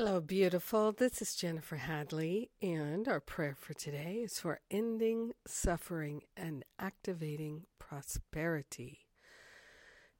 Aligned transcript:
Hello, 0.00 0.20
beautiful. 0.20 0.92
This 0.92 1.20
is 1.20 1.34
Jennifer 1.34 1.74
Hadley, 1.74 2.52
and 2.62 3.08
our 3.08 3.18
prayer 3.18 3.56
for 3.58 3.74
today 3.74 4.20
is 4.22 4.38
for 4.38 4.60
ending 4.70 5.32
suffering 5.44 6.22
and 6.36 6.64
activating 6.78 7.64
prosperity. 7.80 9.00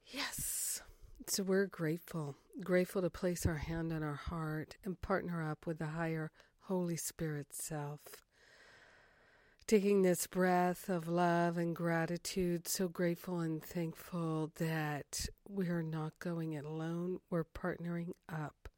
Yes, 0.04 0.82
so 1.28 1.44
we're 1.44 1.66
grateful, 1.66 2.34
grateful 2.60 3.02
to 3.02 3.08
place 3.08 3.46
our 3.46 3.58
hand 3.58 3.92
on 3.92 4.02
our 4.02 4.16
heart 4.16 4.76
and 4.84 5.00
partner 5.00 5.48
up 5.48 5.64
with 5.64 5.78
the 5.78 5.86
higher 5.86 6.32
Holy 6.62 6.96
Spirit 6.96 7.52
self. 7.52 8.00
Taking 9.68 10.02
this 10.02 10.26
breath 10.26 10.88
of 10.88 11.06
love 11.06 11.56
and 11.56 11.76
gratitude, 11.76 12.66
so 12.66 12.88
grateful 12.88 13.38
and 13.38 13.62
thankful 13.62 14.50
that 14.56 15.26
we're 15.48 15.82
not 15.82 16.18
going 16.18 16.54
it 16.54 16.64
alone, 16.64 17.20
we're 17.30 17.44
partnering 17.44 18.14
up 18.28 18.68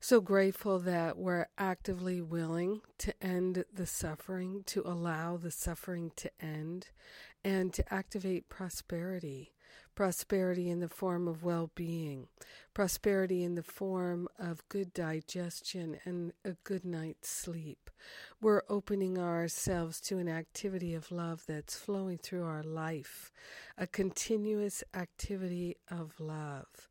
so 0.00 0.20
grateful 0.22 0.78
that 0.78 1.18
we're 1.18 1.46
actively 1.58 2.22
willing 2.22 2.80
to 2.96 3.12
end 3.22 3.64
the 3.72 3.86
suffering, 3.86 4.62
to 4.64 4.82
allow 4.84 5.36
the 5.36 5.50
suffering 5.50 6.10
to 6.16 6.30
end, 6.40 6.88
and 7.44 7.72
to 7.74 7.92
activate 7.92 8.48
prosperity. 8.48 9.52
Prosperity 9.94 10.70
in 10.70 10.80
the 10.80 10.88
form 10.88 11.28
of 11.28 11.42
well 11.42 11.70
being, 11.74 12.28
prosperity 12.72 13.44
in 13.44 13.54
the 13.56 13.62
form 13.62 14.28
of 14.38 14.66
good 14.70 14.94
digestion 14.94 15.98
and 16.04 16.32
a 16.44 16.52
good 16.64 16.84
night's 16.86 17.28
sleep. 17.28 17.90
We're 18.40 18.62
opening 18.68 19.18
ourselves 19.18 20.00
to 20.02 20.16
an 20.16 20.28
activity 20.28 20.94
of 20.94 21.12
love 21.12 21.44
that's 21.46 21.76
flowing 21.76 22.16
through 22.16 22.44
our 22.44 22.62
life, 22.62 23.30
a 23.76 23.86
continuous 23.86 24.82
activity 24.94 25.76
of 25.90 26.18
love. 26.18 26.88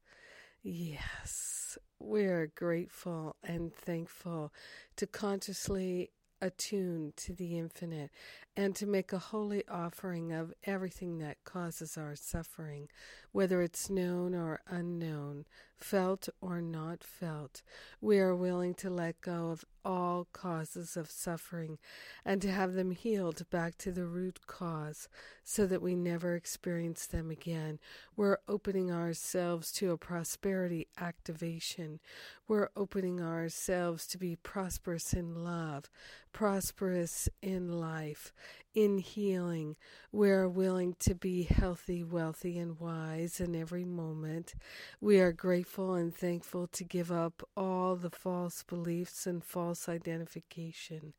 Yes, 0.61 1.77
we're 1.99 2.51
grateful 2.55 3.35
and 3.43 3.73
thankful 3.73 4.53
to 4.95 5.07
consciously 5.07 6.11
attune 6.41 7.13
to 7.17 7.33
the 7.33 7.57
infinite 7.57 8.09
and 8.55 8.75
to 8.75 8.85
make 8.85 9.11
a 9.11 9.19
holy 9.19 9.63
offering 9.67 10.31
of 10.31 10.53
everything 10.63 11.17
that 11.19 11.43
causes 11.43 11.97
our 11.97 12.15
suffering, 12.15 12.87
whether 13.31 13.61
it's 13.61 13.89
known 13.89 14.33
or 14.33 14.61
unknown, 14.67 15.45
felt 15.79 16.29
or 16.41 16.61
not 16.61 17.03
felt. 17.03 17.61
We 18.01 18.19
are 18.19 18.35
willing 18.35 18.73
to 18.75 18.89
let 18.89 19.21
go 19.21 19.51
of 19.51 19.65
all 19.85 20.27
causes 20.33 20.97
of 20.97 21.09
suffering 21.09 21.77
and 22.25 22.41
to 22.41 22.51
have 22.51 22.73
them 22.73 22.91
healed 22.91 23.49
back 23.49 23.77
to 23.77 23.91
the 23.91 24.05
root 24.05 24.39
cause 24.45 25.07
so 25.43 25.65
that 25.65 25.81
we 25.81 25.95
never 25.95 26.35
experience 26.35 27.07
them 27.07 27.31
again. 27.31 27.79
We're 28.15 28.37
opening 28.47 28.91
ourselves 28.91 29.71
to 29.73 29.91
a 29.91 29.97
prosperity 29.97 30.87
activation. 30.99 31.99
We're 32.47 32.69
opening 32.75 33.21
ourselves 33.21 34.05
to 34.07 34.17
be 34.17 34.35
prosperous 34.35 35.13
in 35.13 35.43
love, 35.43 35.89
prosperous 36.33 37.29
in 37.41 37.79
life, 37.79 38.33
in 38.75 38.97
healing. 38.99 39.75
We're 40.11 40.47
willing 40.47 40.95
to 40.99 41.15
be 41.15 41.43
healthy, 41.43 42.03
wealthy, 42.03 42.57
and 42.57 42.79
wise 42.79 43.39
in 43.39 43.55
every 43.55 43.85
moment. 43.85 44.53
We 45.01 45.19
are 45.19 45.31
grateful 45.69 45.93
and 45.93 46.15
thankful 46.15 46.65
to 46.65 46.83
give 46.83 47.11
up 47.11 47.47
all 47.55 47.95
the 47.95 48.09
false 48.09 48.63
beliefs 48.63 49.27
and 49.27 49.43
false 49.43 49.87
identification. 49.87 51.13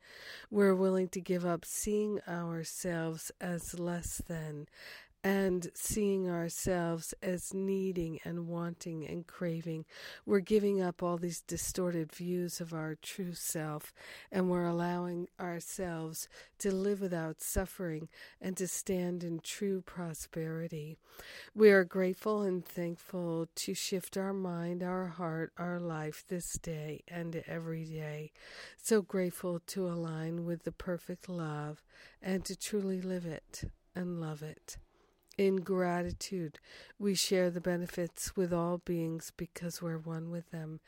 We're 0.50 0.74
willing 0.74 1.06
to 1.10 1.20
give 1.20 1.46
up 1.46 1.64
seeing 1.64 2.18
ourselves 2.26 3.30
as 3.40 3.78
less 3.78 4.20
than 4.26 4.66
and 5.22 5.70
seeing 5.74 6.30
ourselves 6.30 7.12
as 7.22 7.52
needing 7.52 8.18
and 8.24 8.46
wanting 8.46 9.06
and 9.06 9.26
craving. 9.26 9.84
We're 10.24 10.40
giving 10.40 10.80
up 10.80 11.02
all 11.02 11.18
these 11.18 11.42
distorted 11.42 12.10
views 12.10 12.60
of 12.60 12.72
our 12.72 12.94
true 12.94 13.34
self 13.34 13.92
and 14.32 14.48
we're 14.48 14.64
allowing 14.64 15.28
ourselves 15.38 16.26
to 16.60 16.72
live 16.72 17.02
without 17.02 17.42
suffering 17.42 18.08
and 18.40 18.56
to 18.56 18.66
stand 18.66 19.22
in 19.22 19.40
true 19.40 19.82
prosperity. 19.82 20.96
We 21.54 21.70
are 21.70 21.84
grateful 21.84 22.40
and 22.42 22.64
thankful 22.64 23.48
to 23.56 23.74
shift 23.74 24.16
our 24.16 24.32
mind, 24.32 24.82
our 24.82 25.06
heart, 25.06 25.52
our 25.58 25.78
life 25.78 26.24
this 26.28 26.54
day 26.54 27.02
and 27.06 27.44
every 27.46 27.84
day. 27.84 28.32
So 28.82 29.02
grateful 29.02 29.60
to 29.66 29.86
align 29.86 30.46
with 30.46 30.62
the 30.62 30.72
perfect 30.72 31.28
love 31.28 31.82
and 32.22 32.42
to 32.46 32.56
truly 32.56 33.02
live 33.02 33.26
it 33.26 33.64
and 33.94 34.18
love 34.18 34.42
it. 34.42 34.78
In 35.40 35.62
gratitude, 35.62 36.58
we 36.98 37.14
share 37.14 37.48
the 37.48 37.62
benefits 37.62 38.36
with 38.36 38.52
all 38.52 38.76
beings 38.76 39.32
because 39.38 39.80
we're 39.80 39.96
one 39.96 40.30
with 40.30 40.50
them. 40.50 40.80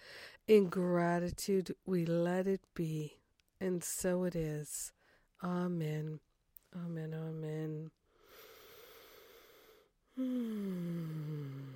In 0.47 0.69
gratitude, 0.69 1.75
we 1.87 2.05
let 2.05 2.47
it 2.47 2.61
be, 2.75 3.15
and 3.63 3.83
so 3.83 4.25
it 4.25 4.37
is. 4.37 4.93
Amen. 5.43 6.21
Amen. 6.77 7.15
Amen. 7.15 7.91
Hmm. 10.17 11.73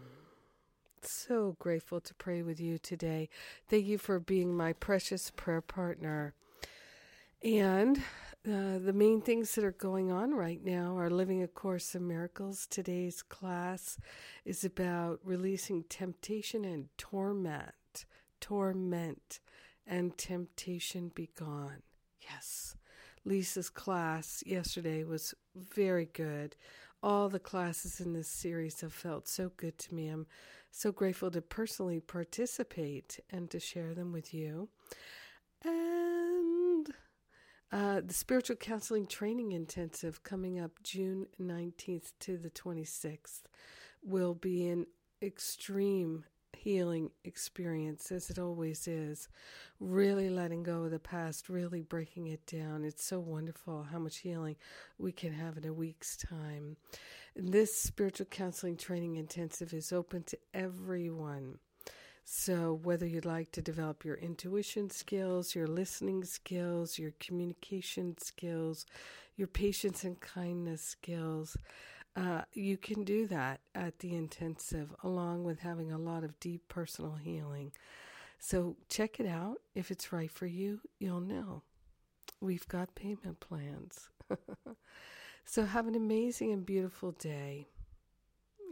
So 1.01 1.57
grateful 1.59 2.03
to 2.03 2.13
pray 2.13 2.43
with 2.43 2.61
you 2.61 2.77
today. 2.77 3.31
Thank 3.71 3.87
you 3.87 3.97
for 3.97 4.21
being 4.21 4.55
my 4.55 4.75
precious 4.75 5.33
prayer 5.35 5.63
partner. 5.63 6.35
And 7.43 8.03
uh, 8.47 8.79
the 8.79 8.93
main 8.93 9.21
things 9.21 9.55
that 9.55 9.65
are 9.65 9.73
going 9.73 10.13
on 10.13 10.33
right 10.33 10.65
now 10.65 10.97
are 10.97 11.11
Living 11.11 11.43
a 11.43 11.49
Course 11.49 11.95
in 11.95 12.07
Miracles. 12.07 12.67
Today's 12.67 13.23
class 13.23 13.99
is 14.45 14.65
about 14.65 15.19
releasing 15.25 15.83
temptation 15.85 16.65
and 16.65 16.89
torment. 16.97 18.05
Torment 18.41 19.41
and 19.87 20.17
temptation 20.17 21.11
be 21.15 21.31
gone. 21.37 21.83
Yes. 22.21 22.77
Lisa's 23.25 23.69
class 23.69 24.45
yesterday 24.47 25.03
was 25.03 25.35
very 25.57 26.07
good. 26.07 26.55
All 27.03 27.29
the 27.29 27.41
classes 27.41 28.01
in 28.01 28.13
this 28.13 28.29
series 28.29 28.81
have 28.81 28.93
felt 28.93 29.27
so 29.27 29.51
good 29.57 29.77
to 29.79 29.95
me. 29.95 30.09
I'm 30.09 30.27
so 30.71 30.93
grateful 30.93 31.31
to 31.33 31.43
personally 31.43 32.01
participate 32.01 33.19
and 33.31 33.51
to 33.51 33.59
share 33.59 33.95
them 33.95 34.13
with 34.13 34.33
you. 34.33 34.69
And 35.65 36.16
uh, 37.73 38.01
the 38.05 38.15
Spiritual 38.15 38.57
Counseling 38.57 39.07
Training 39.07 39.53
Intensive 39.53 40.23
coming 40.23 40.59
up 40.59 40.73
June 40.83 41.27
19th 41.41 42.13
to 42.21 42.37
the 42.37 42.51
26th 42.51 43.43
will 44.03 44.35
be 44.35 44.69
an 44.69 44.87
extreme 45.21 46.25
healing 46.57 47.11
experience, 47.25 48.11
as 48.11 48.31
it 48.31 48.39
always 48.39 48.89
is. 48.89 49.29
Really 49.79 50.31
letting 50.31 50.63
go 50.63 50.85
of 50.85 50.91
the 50.91 50.99
past, 50.99 51.49
really 51.49 51.83
breaking 51.83 52.29
it 52.29 52.47
down. 52.47 52.85
It's 52.85 53.05
so 53.05 53.21
wonderful 53.21 53.85
how 53.85 53.99
much 53.99 54.19
healing 54.19 54.57
we 54.99 55.13
can 55.13 55.33
have 55.33 55.57
in 55.57 55.67
a 55.67 55.73
week's 55.73 56.17
time. 56.17 56.77
This 57.35 57.77
spiritual 57.77 58.27
counseling 58.27 58.77
training 58.77 59.17
intensive 59.17 59.75
is 59.75 59.93
open 59.93 60.23
to 60.25 60.39
everyone. 60.55 61.59
So, 62.29 62.81
whether 62.83 63.07
you'd 63.07 63.25
like 63.25 63.53
to 63.53 63.63
develop 63.63 64.05
your 64.05 64.17
intuition 64.17 64.91
skills, 64.91 65.55
your 65.55 65.69
listening 65.69 66.25
skills, 66.25 66.99
your 66.99 67.13
communication 67.21 68.19
skills, 68.19 68.85
your 69.37 69.47
patience 69.47 70.03
and 70.03 70.19
kindness 70.19 70.83
skills, 70.83 71.57
uh, 72.17 72.43
you 72.53 72.79
can 72.79 73.05
do 73.05 73.29
that 73.29 73.61
at 73.77 74.01
the 74.01 74.17
intensive, 74.17 74.93
along 75.05 75.45
with 75.45 75.61
having 75.61 75.93
a 75.93 75.99
lot 75.99 76.25
of 76.25 76.41
deep 76.41 76.67
personal 76.67 77.15
healing. 77.15 77.71
So, 78.41 78.75
check 78.89 79.21
it 79.21 79.27
out. 79.27 79.59
If 79.77 79.93
it's 79.93 80.13
right 80.13 80.31
for 80.31 80.47
you, 80.47 80.81
you'll 80.99 81.21
know. 81.21 81.63
We've 82.41 82.67
got 82.67 82.97
payment 82.97 83.39
plans. 83.39 84.11
so, 85.45 85.65
have 85.65 85.87
an 85.87 85.95
amazing 85.95 86.53
and 86.53 86.67
beautiful 86.67 87.13
day. 87.13 87.69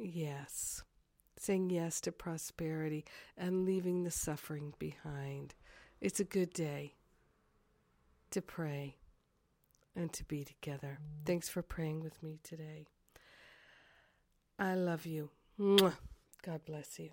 Yes 0.01 0.83
saying 1.45 1.71
yes 1.71 2.01
to 2.01 2.13
prosperity 2.13 3.05
and 3.37 3.65
leaving 3.65 4.03
the 4.03 4.11
suffering 4.11 4.75
behind. 4.79 5.55
It's 6.01 6.21
a 6.21 6.25
good 6.25 6.53
day 6.53 6.95
to 8.31 8.43
pray 8.43 8.97
and 9.95 10.13
to 10.13 10.25
be 10.25 10.45
together. 10.45 10.99
Thanks 11.25 11.49
for 11.49 11.63
praying 11.63 12.01
with 12.01 12.23
me 12.23 12.41
today. 12.43 12.87
I 14.59 14.75
love 14.75 15.07
you. 15.07 15.31
God 15.59 16.65
bless 16.67 16.99
you. 16.99 17.11